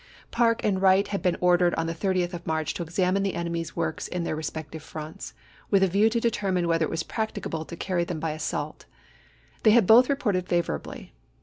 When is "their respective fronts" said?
4.23-5.35